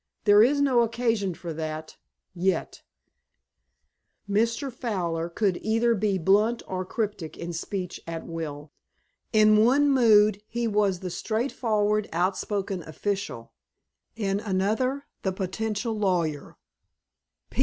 [0.23, 2.81] There is no occasion for that—yet."
[4.27, 4.73] Mr.
[4.73, 8.71] Fowler could be either blunt or cryptic in speech at will.
[9.31, 13.53] In one mood he was the straightforward, outspoken official;
[14.15, 16.57] in another the potential lawyer.